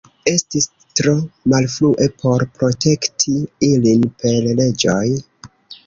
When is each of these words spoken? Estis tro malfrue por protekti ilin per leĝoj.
Estis 0.29 0.67
tro 0.99 1.13
malfrue 1.53 2.09
por 2.23 2.47
protekti 2.57 3.39
ilin 3.71 4.11
per 4.25 4.53
leĝoj. 4.63 5.03